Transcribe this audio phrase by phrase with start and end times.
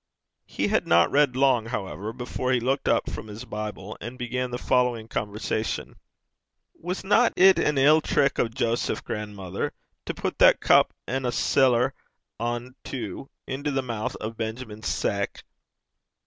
[0.47, 4.49] He had not read long, however, before he looked up from his Bible and began
[4.49, 5.95] the following conversation:
[6.73, 9.73] 'Wasna it an ill trick o' Joseph, gran'mither,
[10.07, 11.93] to put that cup, an' a siller
[12.39, 15.43] ane tu, into the mou' o' Benjamin's seck?'